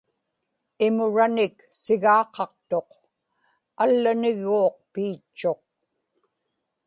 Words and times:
imuranik 0.87 1.55
sigaaqaqtuq; 1.81 2.89
allanigguuq 3.83 4.75
piitchuq 4.93 5.61